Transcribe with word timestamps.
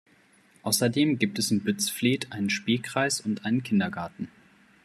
Außerdem 0.63 1.19
gibt 1.19 1.37
es 1.37 1.51
in 1.51 1.61
Bützfleth 1.61 2.31
einen 2.31 2.49
Spielkreis 2.49 3.21
und 3.21 3.45
einen 3.45 3.61
Kindergarten. 3.61 4.29